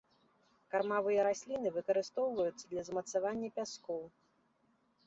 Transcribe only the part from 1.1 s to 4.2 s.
расліны, выкарыстоўваюцца для замацавання пяскоў.